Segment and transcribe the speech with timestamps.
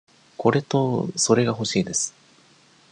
[0.35, 2.11] これとそれがほしいです。